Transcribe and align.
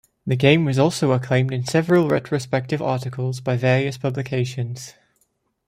The 0.25 0.35
game 0.35 0.65
was 0.65 0.79
also 0.79 1.11
acclaimed 1.11 1.53
in 1.53 1.63
several 1.63 2.07
retrospective 2.09 2.81
articles 2.81 3.39
by 3.39 3.55
various 3.55 3.99
publications. 3.99 4.95